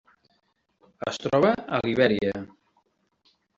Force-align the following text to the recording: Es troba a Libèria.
Es 1.11 1.19
troba 1.25 1.53
a 1.79 1.83
Libèria. 1.89 2.43